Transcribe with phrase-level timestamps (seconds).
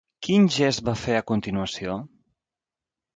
[0.27, 1.99] Quin gest va fer a continuació?